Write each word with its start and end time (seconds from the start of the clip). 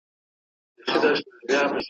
چي 0.87 0.91
ازل 0.97 1.07
نوشته 1.09 1.29
سوی 1.29 1.47
دي 1.47 1.55
اول 1.55 1.69
دئ 1.75 1.79